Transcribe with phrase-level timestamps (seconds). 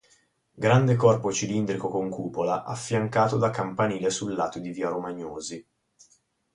[0.55, 5.63] Grande corpo cilindrico con cupola affiancato da campanile sul lato di via Romagnosi.